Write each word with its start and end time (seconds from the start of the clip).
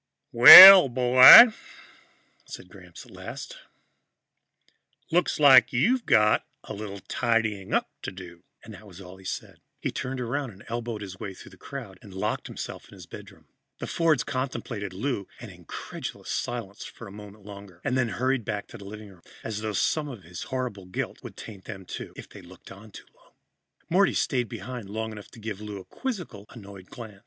"Well, 0.31 0.89
boy," 0.89 1.53
said 2.45 2.69
Gramps 2.69 3.05
at 3.05 3.11
last, 3.11 3.57
"looks 5.11 5.39
like 5.39 5.71
you've 5.71 6.07
got 6.07 6.43
a 6.63 6.73
little 6.73 7.01
tidying 7.01 7.71
up 7.71 7.87
to 8.01 8.11
do." 8.11 8.43
And 8.63 8.73
that 8.73 8.87
was 8.87 8.99
all 8.99 9.17
he 9.17 9.25
said. 9.25 9.59
He 9.79 9.91
turned 9.91 10.19
around, 10.19 10.63
elbowed 10.67 11.01
his 11.03 11.19
way 11.19 11.35
through 11.35 11.51
the 11.51 11.57
crowd 11.57 11.99
and 12.01 12.15
locked 12.15 12.47
himself 12.47 12.87
in 12.89 12.95
his 12.95 13.05
bedroom. 13.05 13.45
The 13.77 13.85
Fords 13.85 14.23
contemplated 14.23 14.91
Lou 14.91 15.27
in 15.39 15.51
incredulous 15.51 16.31
silence 16.31 16.91
a 16.99 17.11
moment 17.11 17.45
longer, 17.45 17.79
and 17.83 17.95
then 17.95 18.09
hurried 18.09 18.43
back 18.43 18.65
to 18.69 18.79
the 18.79 18.85
living 18.85 19.09
room, 19.09 19.21
as 19.43 19.61
though 19.61 19.71
some 19.73 20.07
of 20.09 20.23
his 20.23 20.45
horrible 20.49 20.87
guilt 20.87 21.19
would 21.21 21.37
taint 21.37 21.65
them, 21.65 21.85
too, 21.85 22.11
if 22.15 22.27
they 22.27 22.41
looked 22.41 22.69
too 22.69 22.73
long. 23.13 23.33
Morty 23.87 24.15
stayed 24.15 24.49
behind 24.49 24.89
long 24.89 25.11
enough 25.11 25.29
to 25.29 25.39
give 25.39 25.61
Lou 25.61 25.77
a 25.79 25.85
quizzical, 25.85 26.47
annoyed 26.49 26.87
glance. 26.87 27.19